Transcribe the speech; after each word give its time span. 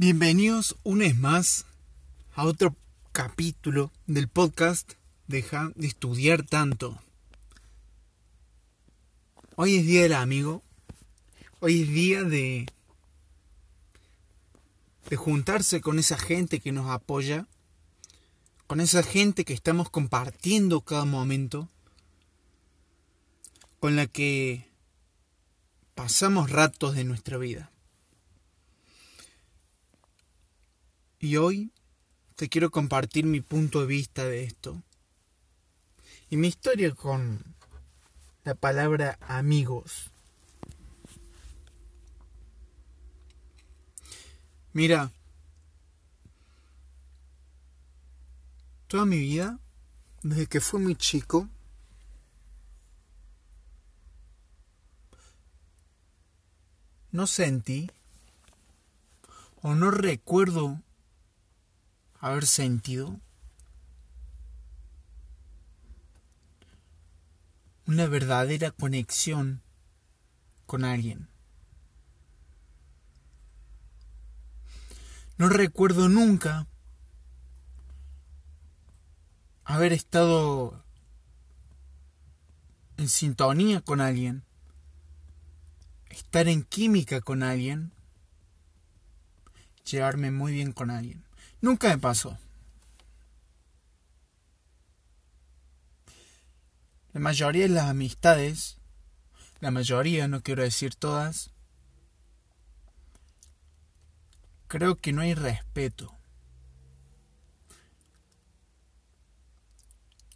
Bienvenidos 0.00 0.76
una 0.84 1.06
vez 1.06 1.18
más 1.18 1.64
a 2.36 2.44
otro 2.44 2.76
capítulo 3.10 3.90
del 4.06 4.28
podcast 4.28 4.92
Deja 5.26 5.72
de 5.74 5.88
estudiar 5.88 6.44
tanto. 6.44 7.02
Hoy 9.56 9.74
es 9.74 9.86
día 9.86 10.02
del 10.02 10.12
amigo. 10.12 10.62
Hoy 11.58 11.82
es 11.82 11.88
día 11.88 12.22
de 12.22 12.66
de 15.10 15.16
juntarse 15.16 15.80
con 15.80 15.98
esa 15.98 16.16
gente 16.16 16.60
que 16.60 16.70
nos 16.70 16.88
apoya, 16.88 17.48
con 18.68 18.80
esa 18.80 19.02
gente 19.02 19.44
que 19.44 19.52
estamos 19.52 19.90
compartiendo 19.90 20.80
cada 20.82 21.06
momento, 21.06 21.68
con 23.80 23.96
la 23.96 24.06
que 24.06 24.64
pasamos 25.96 26.50
ratos 26.50 26.94
de 26.94 27.02
nuestra 27.02 27.36
vida. 27.36 27.72
Y 31.20 31.36
hoy 31.36 31.72
te 32.36 32.48
quiero 32.48 32.70
compartir 32.70 33.24
mi 33.26 33.40
punto 33.40 33.80
de 33.80 33.86
vista 33.86 34.24
de 34.24 34.44
esto. 34.44 34.80
Y 36.30 36.36
mi 36.36 36.48
historia 36.48 36.94
con 36.94 37.42
la 38.44 38.54
palabra 38.54 39.18
amigos. 39.20 40.10
Mira, 44.72 45.10
toda 48.86 49.04
mi 49.04 49.18
vida, 49.18 49.58
desde 50.22 50.46
que 50.46 50.60
fui 50.60 50.80
muy 50.80 50.94
chico, 50.94 51.48
no 57.10 57.26
sentí 57.26 57.90
o 59.62 59.74
no 59.74 59.90
recuerdo 59.90 60.80
haber 62.20 62.46
sentido 62.46 63.20
una 67.86 68.06
verdadera 68.06 68.70
conexión 68.70 69.62
con 70.66 70.84
alguien. 70.84 71.28
No 75.38 75.48
recuerdo 75.48 76.08
nunca 76.08 76.66
haber 79.64 79.92
estado 79.92 80.82
en 82.96 83.08
sintonía 83.08 83.80
con 83.80 84.00
alguien, 84.00 84.42
estar 86.10 86.48
en 86.48 86.64
química 86.64 87.20
con 87.20 87.42
alguien, 87.42 87.92
llevarme 89.84 90.30
muy 90.32 90.52
bien 90.52 90.72
con 90.72 90.90
alguien. 90.90 91.27
Nunca 91.60 91.88
me 91.88 91.98
pasó. 91.98 92.38
La 97.12 97.20
mayoría 97.20 97.62
de 97.62 97.70
las 97.70 97.86
amistades, 97.86 98.78
la 99.60 99.70
mayoría, 99.70 100.28
no 100.28 100.42
quiero 100.42 100.62
decir 100.62 100.94
todas, 100.94 101.50
creo 104.68 104.96
que 104.96 105.12
no 105.12 105.22
hay 105.22 105.34
respeto. 105.34 106.14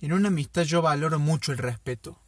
En 0.00 0.12
una 0.12 0.28
amistad 0.28 0.62
yo 0.62 0.82
valoro 0.82 1.18
mucho 1.18 1.50
el 1.50 1.58
respeto. 1.58 2.20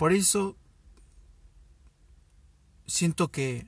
Por 0.00 0.14
eso 0.14 0.56
siento 2.86 3.28
que 3.28 3.66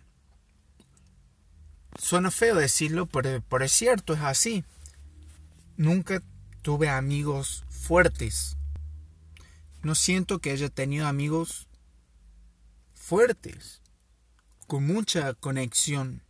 suena 1.98 2.30
feo 2.30 2.54
decirlo, 2.54 3.04
pero, 3.04 3.42
es 3.62 3.72
cierto, 3.72 4.14
es 4.14 4.20
así. 4.20 4.64
Nunca 5.76 6.22
tuve 6.62 6.88
amigos 6.88 7.66
fuertes. 7.68 8.56
No 9.82 9.94
siento 9.94 10.38
que 10.38 10.52
haya 10.52 10.70
tenido 10.70 11.06
amigos 11.06 11.68
fuertes, 12.94 13.82
con 14.66 14.86
mucha 14.86 15.34
conexión. 15.34 16.22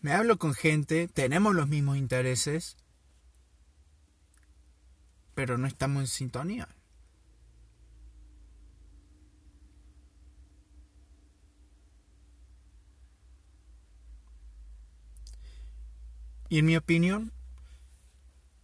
Me 0.00 0.14
hablo 0.14 0.36
con 0.36 0.52
gente, 0.52 1.06
tenemos 1.06 1.54
los 1.54 1.68
mismos 1.68 1.96
intereses, 1.96 2.76
pero 5.36 5.58
no 5.58 5.68
estamos 5.68 6.00
en 6.00 6.06
sintonía. 6.08 6.68
Y 16.50 16.58
en 16.58 16.66
mi 16.66 16.76
opinión, 16.76 17.32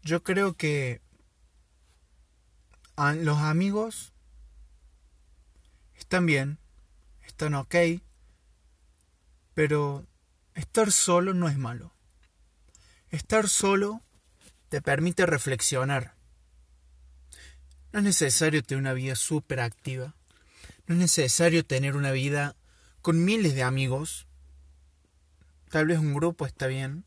yo 0.03 0.25
creo 0.25 0.55
que 0.55 1.01
los 2.97 3.39
amigos 3.39 4.13
están 5.95 6.27
bien, 6.27 6.59
están 7.25 7.55
ok, 7.55 7.77
pero 9.55 10.05
estar 10.55 10.91
solo 10.91 11.33
no 11.33 11.49
es 11.49 11.59
malo. 11.59 11.93
Estar 13.11 13.49
solo 13.49 14.03
te 14.69 14.83
permite 14.83 15.25
reflexionar. 15.25 16.17
No 17.93 18.01
es 18.01 18.05
necesario 18.05 18.65
tener 18.65 18.81
una 18.81 18.95
vida 18.95 19.15
súper 19.15 19.61
activa. 19.61 20.17
No 20.89 20.97
es 20.97 21.01
necesario 21.01 21.65
tener 21.65 21.95
una 21.95 22.11
vida 22.11 22.57
con 23.01 23.25
miles 23.25 23.55
de 23.55 23.63
amigos. 23.63 24.27
Tal 25.71 25.87
vez 25.87 26.01
un 26.01 26.15
grupo 26.15 26.47
está 26.47 26.67
bien. 26.67 27.05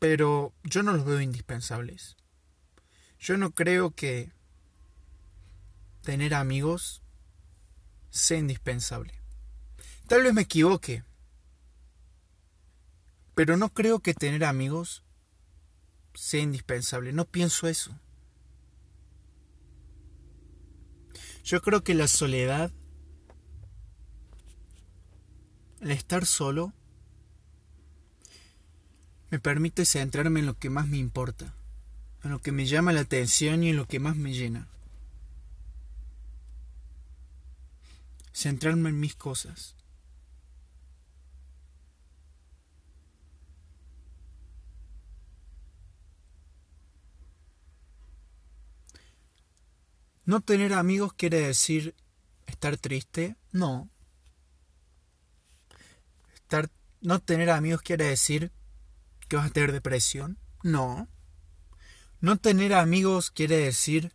Pero 0.00 0.54
yo 0.64 0.82
no 0.82 0.94
los 0.94 1.04
veo 1.04 1.20
indispensables. 1.20 2.16
Yo 3.20 3.36
no 3.36 3.52
creo 3.52 3.92
que 3.92 4.32
tener 6.02 6.34
amigos 6.34 7.02
sea 8.08 8.38
indispensable. 8.38 9.12
Tal 10.08 10.22
vez 10.22 10.32
me 10.32 10.40
equivoque, 10.42 11.04
pero 13.34 13.58
no 13.58 13.72
creo 13.72 14.00
que 14.00 14.14
tener 14.14 14.42
amigos 14.44 15.04
sea 16.14 16.40
indispensable. 16.40 17.12
No 17.12 17.26
pienso 17.26 17.68
eso. 17.68 17.94
Yo 21.44 21.60
creo 21.60 21.84
que 21.84 21.94
la 21.94 22.08
soledad, 22.08 22.72
el 25.80 25.90
estar 25.90 26.24
solo, 26.24 26.72
me 29.30 29.38
permite 29.38 29.84
centrarme 29.84 30.40
en 30.40 30.46
lo 30.46 30.58
que 30.58 30.70
más 30.70 30.88
me 30.88 30.98
importa, 30.98 31.54
en 32.24 32.30
lo 32.30 32.40
que 32.40 32.52
me 32.52 32.66
llama 32.66 32.92
la 32.92 33.00
atención 33.00 33.62
y 33.62 33.70
en 33.70 33.76
lo 33.76 33.86
que 33.86 34.00
más 34.00 34.16
me 34.16 34.32
llena. 34.32 34.66
Centrarme 38.32 38.90
en 38.90 38.98
mis 38.98 39.14
cosas. 39.14 39.76
No 50.24 50.40
tener 50.40 50.74
amigos 50.74 51.12
quiere 51.12 51.40
decir 51.40 51.94
estar 52.46 52.76
triste, 52.76 53.36
no. 53.52 53.88
Estar, 56.34 56.70
no 57.00 57.20
tener 57.20 57.50
amigos 57.50 57.82
quiere 57.82 58.04
decir 58.04 58.52
que 59.30 59.36
vas 59.36 59.46
a 59.46 59.50
tener 59.50 59.70
depresión. 59.70 60.38
No. 60.64 61.08
No 62.20 62.36
tener 62.36 62.74
amigos 62.74 63.30
quiere 63.30 63.56
decir 63.58 64.12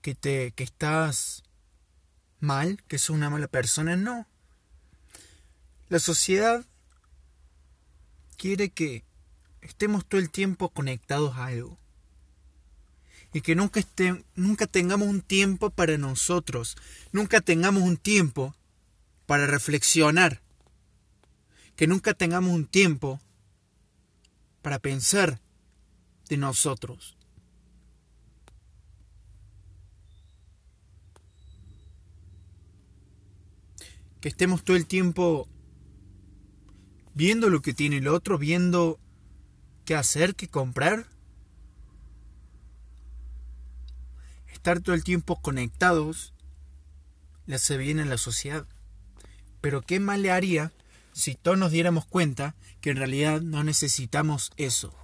que 0.00 0.14
te 0.14 0.52
que 0.52 0.62
estás 0.62 1.42
mal, 2.38 2.82
que 2.86 2.98
sos 2.98 3.16
una 3.16 3.30
mala 3.30 3.48
persona, 3.48 3.96
no. 3.96 4.28
La 5.88 5.98
sociedad 5.98 6.64
quiere 8.36 8.70
que 8.70 9.04
estemos 9.60 10.06
todo 10.06 10.20
el 10.20 10.30
tiempo 10.30 10.68
conectados 10.68 11.36
a 11.36 11.46
algo. 11.46 11.78
Y 13.32 13.40
que 13.40 13.56
nunca, 13.56 13.80
nunca 14.36 14.68
tengamos 14.68 15.08
un 15.08 15.20
tiempo 15.20 15.70
para 15.70 15.98
nosotros, 15.98 16.76
nunca 17.10 17.40
tengamos 17.40 17.82
un 17.82 17.96
tiempo 17.96 18.54
para 19.26 19.46
reflexionar 19.46 20.45
que 21.76 21.86
nunca 21.86 22.14
tengamos 22.14 22.52
un 22.52 22.66
tiempo 22.66 23.20
para 24.62 24.78
pensar 24.78 25.40
de 26.28 26.38
nosotros. 26.38 27.16
Que 34.20 34.28
estemos 34.28 34.64
todo 34.64 34.76
el 34.76 34.86
tiempo 34.86 35.48
viendo 37.14 37.50
lo 37.50 37.60
que 37.60 37.74
tiene 37.74 37.98
el 37.98 38.08
otro, 38.08 38.38
viendo 38.38 38.98
qué 39.84 39.94
hacer, 39.94 40.34
qué 40.34 40.48
comprar. 40.48 41.06
Estar 44.52 44.80
todo 44.80 44.94
el 44.94 45.04
tiempo 45.04 45.40
conectados 45.40 46.32
le 47.44 47.54
hace 47.54 47.76
bien 47.76 48.00
en 48.00 48.08
la 48.08 48.18
sociedad. 48.18 48.66
Pero 49.60 49.82
qué 49.82 50.00
mal 50.00 50.22
le 50.22 50.30
haría 50.30 50.72
si 51.16 51.34
todos 51.34 51.56
nos 51.56 51.72
diéramos 51.72 52.04
cuenta 52.04 52.56
que 52.82 52.90
en 52.90 52.98
realidad 52.98 53.40
no 53.40 53.64
necesitamos 53.64 54.52
eso. 54.58 54.94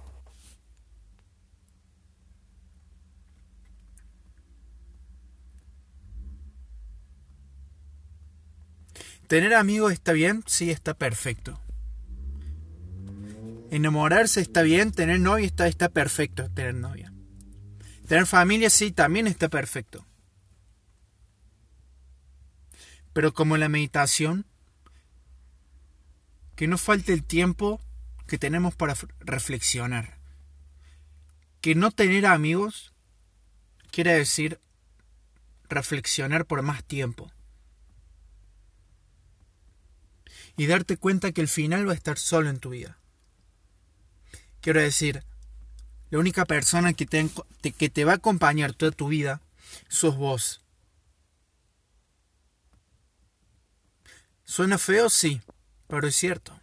Tener 9.25 9.55
amigos 9.55 9.91
está 9.91 10.11
bien, 10.11 10.43
sí, 10.45 10.69
está 10.69 10.93
perfecto. 10.93 11.59
Enamorarse 13.71 14.39
está 14.39 14.61
bien, 14.61 14.91
tener 14.91 15.19
novia 15.19 15.47
está, 15.47 15.67
está 15.67 15.89
perfecto, 15.89 16.47
tener 16.51 16.75
novia. 16.75 17.11
Tener 18.07 18.27
familia 18.27 18.69
sí, 18.69 18.91
también 18.91 19.25
está 19.25 19.49
perfecto. 19.49 20.05
Pero 23.13 23.33
como 23.33 23.57
la 23.57 23.67
meditación, 23.67 24.45
que 26.55 26.67
no 26.67 26.77
falte 26.77 27.13
el 27.13 27.23
tiempo 27.23 27.81
que 28.27 28.37
tenemos 28.37 28.75
para 28.75 28.95
reflexionar. 29.19 30.17
Que 31.61 31.75
no 31.75 31.91
tener 31.91 32.25
amigos 32.25 32.93
quiere 33.91 34.13
decir 34.13 34.59
reflexionar 35.69 36.45
por 36.45 36.61
más 36.61 36.83
tiempo. 36.83 37.31
Y 40.55 40.67
darte 40.67 40.97
cuenta 40.97 41.31
que 41.31 41.41
el 41.41 41.47
final 41.47 41.87
va 41.87 41.93
a 41.93 41.95
estar 41.95 42.17
solo 42.17 42.49
en 42.49 42.59
tu 42.59 42.69
vida. 42.69 42.97
Quiero 44.61 44.79
decir, 44.79 45.23
la 46.09 46.19
única 46.19 46.45
persona 46.45 46.93
que 46.93 47.05
te, 47.05 47.27
que 47.73 47.89
te 47.89 48.05
va 48.05 48.13
a 48.13 48.15
acompañar 48.15 48.73
toda 48.73 48.91
tu 48.91 49.07
vida 49.07 49.41
sos 49.89 50.15
vos. 50.15 50.61
¿Suena 54.43 54.77
feo? 54.77 55.09
Sí, 55.09 55.41
pero 55.87 56.07
es 56.07 56.15
cierto. 56.15 56.59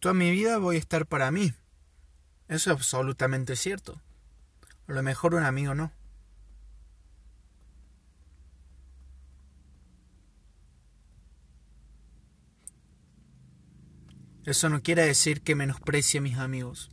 Toda 0.00 0.14
mi 0.14 0.30
vida 0.30 0.58
voy 0.58 0.76
a 0.76 0.78
estar 0.78 1.06
para 1.06 1.30
mí. 1.30 1.54
Eso 2.48 2.70
es 2.70 2.76
absolutamente 2.76 3.56
cierto. 3.56 4.02
A 4.86 4.92
lo 4.92 5.02
mejor 5.02 5.34
un 5.34 5.44
amigo 5.44 5.74
no. 5.74 5.92
Eso 14.44 14.68
no 14.68 14.82
quiere 14.82 15.06
decir 15.06 15.40
que 15.40 15.54
menosprecie 15.54 16.18
a 16.18 16.22
mis 16.22 16.36
amigos. 16.36 16.90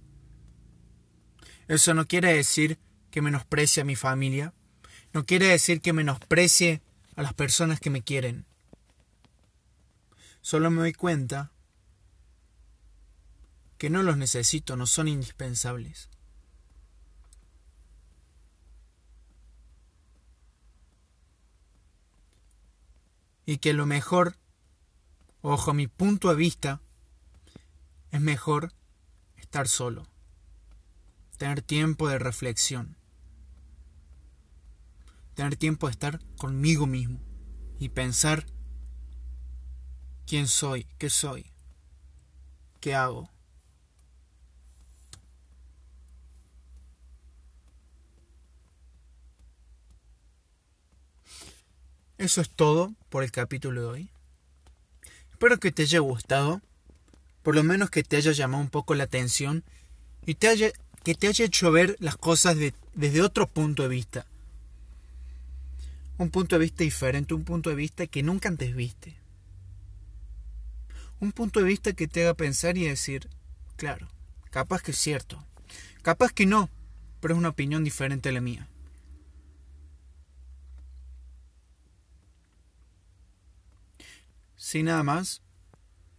Eso 1.67 1.93
no 1.93 2.07
quiere 2.07 2.33
decir 2.33 2.79
que 3.11 3.21
menosprecie 3.21 3.81
a 3.81 3.85
mi 3.85 3.97
familia. 3.97 4.53
No 5.13 5.25
quiere 5.25 5.47
decir 5.47 5.81
que 5.81 5.91
menosprecie 5.91 6.81
a 7.15 7.21
las 7.21 7.33
personas 7.33 7.79
que 7.79 7.89
me 7.89 8.01
quieren. 8.01 8.45
Solo 10.41 10.71
me 10.71 10.81
doy 10.81 10.93
cuenta 10.93 11.51
que 13.77 13.89
no 13.89 14.03
los 14.03 14.17
necesito, 14.17 14.75
no 14.77 14.85
son 14.85 15.07
indispensables. 15.07 16.09
Y 23.45 23.57
que 23.57 23.73
lo 23.73 23.85
mejor, 23.85 24.37
ojo, 25.41 25.73
mi 25.73 25.87
punto 25.87 26.29
de 26.29 26.35
vista, 26.35 26.79
es 28.11 28.21
mejor 28.21 28.71
estar 29.37 29.67
solo, 29.67 30.07
tener 31.37 31.61
tiempo 31.61 32.07
de 32.07 32.19
reflexión, 32.19 32.95
tener 35.41 35.57
tiempo 35.57 35.87
de 35.87 35.91
estar 35.93 36.19
conmigo 36.37 36.85
mismo 36.85 37.19
y 37.79 37.89
pensar 37.89 38.45
quién 40.27 40.47
soy, 40.47 40.85
qué 40.99 41.09
soy, 41.09 41.51
qué 42.79 42.93
hago. 42.93 43.27
Eso 52.19 52.41
es 52.41 52.49
todo 52.51 52.93
por 53.09 53.23
el 53.23 53.31
capítulo 53.31 53.81
de 53.81 53.87
hoy. 53.87 54.11
Espero 55.31 55.59
que 55.59 55.71
te 55.71 55.81
haya 55.81 56.01
gustado 56.01 56.61
por 57.41 57.55
lo 57.55 57.63
menos 57.63 57.89
que 57.89 58.03
te 58.03 58.17
haya 58.17 58.31
llamado 58.31 58.61
un 58.61 58.69
poco 58.69 58.93
la 58.93 59.05
atención 59.05 59.63
y 60.23 60.35
te 60.35 60.49
haya, 60.49 60.71
que 61.03 61.15
te 61.15 61.27
haya 61.27 61.45
hecho 61.45 61.71
ver 61.71 61.95
las 61.99 62.15
cosas 62.15 62.57
desde 62.93 63.21
otro 63.23 63.47
punto 63.47 63.81
de 63.81 63.89
vista. 63.89 64.27
Un 66.21 66.29
punto 66.29 66.55
de 66.55 66.65
vista 66.65 66.83
diferente, 66.83 67.33
un 67.33 67.43
punto 67.43 67.71
de 67.71 67.75
vista 67.75 68.05
que 68.05 68.21
nunca 68.21 68.47
antes 68.47 68.75
viste. 68.75 69.17
Un 71.19 71.31
punto 71.31 71.59
de 71.59 71.65
vista 71.65 71.93
que 71.93 72.07
te 72.07 72.21
haga 72.21 72.35
pensar 72.35 72.77
y 72.77 72.85
decir, 72.85 73.27
claro, 73.75 74.07
capaz 74.51 74.83
que 74.83 74.91
es 74.91 74.99
cierto, 74.99 75.43
capaz 76.03 76.31
que 76.31 76.45
no, 76.45 76.69
pero 77.21 77.33
es 77.33 77.39
una 77.39 77.49
opinión 77.49 77.83
diferente 77.83 78.29
a 78.29 78.33
la 78.33 78.39
mía. 78.39 78.67
Sin 84.55 84.85
nada 84.85 85.01
más 85.01 85.41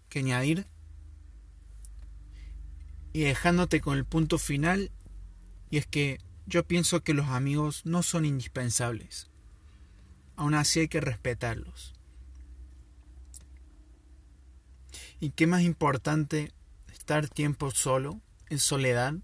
que 0.09 0.19
añadir, 0.19 0.67
y 3.13 3.21
dejándote 3.21 3.81
con 3.81 3.97
el 3.97 4.05
punto 4.05 4.39
final, 4.39 4.91
y 5.71 5.77
es 5.77 5.87
que 5.87 6.19
yo 6.47 6.67
pienso 6.67 7.05
que 7.05 7.15
los 7.15 7.29
amigos 7.29 7.87
no 7.87 8.03
son 8.03 8.25
indispensables. 8.25 9.29
Aún 10.37 10.55
así 10.55 10.81
hay 10.81 10.89
que 10.89 11.01
respetarlos. 11.01 11.95
¿Y 15.21 15.31
qué 15.31 15.47
más 15.47 15.63
importante 15.63 16.53
estar 16.93 17.29
tiempo 17.29 17.71
solo, 17.71 18.21
en 18.49 18.59
soledad? 18.59 19.15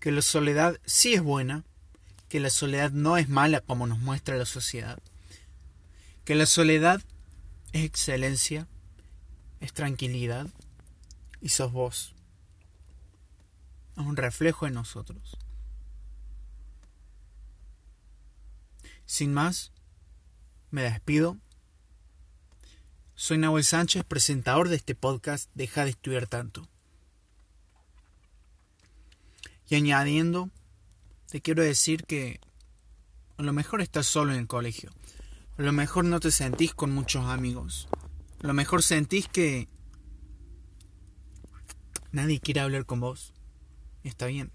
Que 0.00 0.12
la 0.12 0.22
soledad 0.22 0.80
sí 0.84 1.14
es 1.14 1.22
buena, 1.22 1.64
que 2.28 2.40
la 2.40 2.50
soledad 2.50 2.90
no 2.90 3.16
es 3.16 3.28
mala 3.28 3.60
como 3.60 3.86
nos 3.86 3.98
muestra 3.98 4.36
la 4.36 4.46
sociedad. 4.46 4.98
Que 6.24 6.34
la 6.34 6.46
soledad 6.46 7.02
es 7.72 7.84
excelencia, 7.84 8.66
es 9.60 9.72
tranquilidad, 9.72 10.48
y 11.40 11.50
sos 11.50 11.72
vos. 11.72 12.14
Es 13.96 14.04
un 14.04 14.16
reflejo 14.16 14.64
de 14.64 14.72
nosotros. 14.72 15.36
Sin 19.06 19.32
más, 19.32 19.72
me 20.70 20.82
despido. 20.82 21.38
Soy 23.14 23.38
Nahuel 23.38 23.64
Sánchez, 23.64 24.04
presentador 24.04 24.68
de 24.68 24.76
este 24.76 24.94
podcast 24.94 25.50
Deja 25.54 25.84
de 25.84 25.90
estudiar 25.90 26.26
tanto. 26.26 26.68
Y 29.68 29.76
añadiendo, 29.76 30.50
te 31.30 31.40
quiero 31.40 31.62
decir 31.62 32.04
que 32.04 32.40
a 33.36 33.42
lo 33.42 33.52
mejor 33.52 33.80
estás 33.80 34.06
solo 34.06 34.32
en 34.32 34.40
el 34.40 34.46
colegio. 34.46 34.90
A 35.58 35.62
lo 35.62 35.72
mejor 35.72 36.04
no 36.04 36.20
te 36.20 36.30
sentís 36.30 36.74
con 36.74 36.90
muchos 36.92 37.26
amigos. 37.26 37.88
A 38.42 38.46
lo 38.46 38.54
mejor 38.54 38.82
sentís 38.82 39.28
que 39.28 39.68
Nadie 42.14 42.38
quiere 42.38 42.60
hablar 42.60 42.86
con 42.86 43.00
vos. 43.00 43.32
Está 44.04 44.26
bien. 44.26 44.52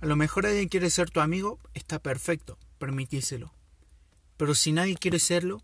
A 0.00 0.06
lo 0.06 0.16
mejor 0.16 0.46
alguien 0.46 0.68
quiere 0.68 0.90
ser 0.90 1.10
tu 1.10 1.20
amigo, 1.20 1.58
está 1.74 1.98
perfecto, 1.98 2.58
permitíselo. 2.78 3.52
Pero 4.36 4.54
si 4.54 4.72
nadie 4.72 4.96
quiere 4.96 5.18
serlo, 5.18 5.62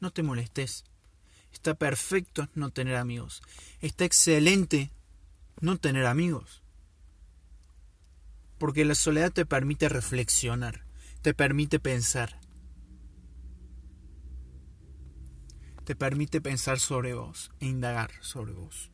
no 0.00 0.10
te 0.10 0.22
molestes. 0.22 0.84
Está 1.52 1.74
perfecto 1.74 2.48
no 2.54 2.70
tener 2.70 2.96
amigos. 2.96 3.42
Está 3.80 4.04
excelente 4.04 4.90
no 5.60 5.78
tener 5.78 6.06
amigos. 6.06 6.62
Porque 8.58 8.84
la 8.84 8.94
soledad 8.94 9.32
te 9.32 9.46
permite 9.46 9.88
reflexionar, 9.88 10.84
te 11.22 11.32
permite 11.34 11.80
pensar. 11.80 12.40
te 15.90 15.96
permite 15.96 16.40
pensar 16.40 16.78
sobre 16.78 17.14
vos 17.14 17.50
e 17.58 17.66
indagar 17.66 18.12
sobre 18.20 18.52
vos. 18.52 18.92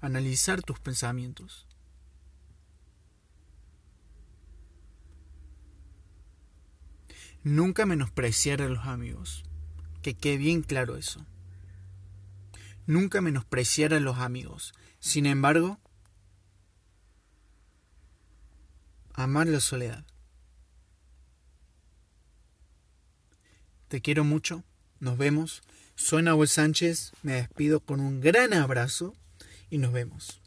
Analizar 0.00 0.62
tus 0.62 0.78
pensamientos. 0.80 1.66
Nunca 7.42 7.86
menospreciar 7.86 8.62
a 8.62 8.68
los 8.68 8.86
amigos. 8.86 9.44
Que 10.02 10.14
quede 10.14 10.36
bien 10.36 10.62
claro 10.62 10.96
eso. 10.96 11.24
Nunca 12.86 13.20
menospreciar 13.20 13.94
a 13.94 14.00
los 14.00 14.18
amigos. 14.18 14.74
Sin 14.98 15.26
embargo, 15.26 15.78
amar 19.14 19.46
la 19.46 19.60
soledad. 19.60 20.04
Te 23.88 24.00
quiero 24.00 24.24
mucho, 24.24 24.62
nos 25.00 25.18
vemos. 25.18 25.62
Soy 25.94 26.22
Nahuel 26.22 26.48
Sánchez, 26.48 27.12
me 27.22 27.32
despido 27.32 27.80
con 27.80 28.00
un 28.00 28.20
gran 28.20 28.54
abrazo 28.54 29.14
y 29.70 29.78
nos 29.78 29.92
vemos. 29.92 30.39